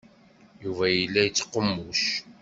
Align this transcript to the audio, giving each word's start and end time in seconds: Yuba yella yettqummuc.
Yuba 0.63 0.85
yella 0.89 1.21
yettqummuc. 1.25 2.03